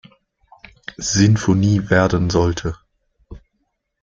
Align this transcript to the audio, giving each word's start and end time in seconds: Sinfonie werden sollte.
Sinfonie 0.97 1.91
werden 1.91 2.31
sollte. 2.31 2.75